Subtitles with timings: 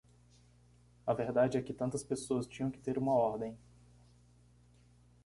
[1.05, 3.55] A verdade é que tantas pessoas tinham que ter uma ordem.